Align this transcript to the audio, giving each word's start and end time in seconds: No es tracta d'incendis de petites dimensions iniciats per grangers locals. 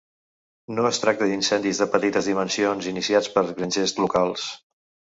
No 0.77 0.85
es 0.89 0.99
tracta 1.03 1.27
d'incendis 1.33 1.83
de 1.83 1.89
petites 1.97 2.31
dimensions 2.33 2.91
iniciats 2.95 3.33
per 3.39 3.47
grangers 3.55 3.99
locals. 4.05 4.53